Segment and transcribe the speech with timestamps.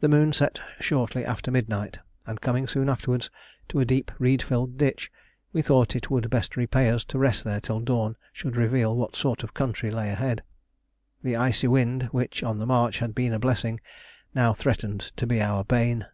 [0.00, 3.28] The moon set shortly after midnight, and coming soon afterwards
[3.68, 5.12] to a deep reed filled ditch,
[5.52, 9.14] we thought it would best repay us to rest there till dawn should reveal what
[9.14, 10.42] sort of country lay ahead.
[11.22, 13.78] The icy wind which on the march had been a blessing,
[14.34, 16.06] now threatened to be our bane.